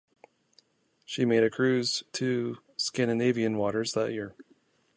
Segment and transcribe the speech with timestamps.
[1.05, 4.33] She made a cruise to Scandinavian waters that year.